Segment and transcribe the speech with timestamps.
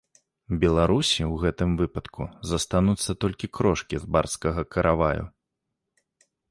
[0.61, 5.23] Беларусі ў гэтым выпадку застануцца толькі крошкі з барскага караваю.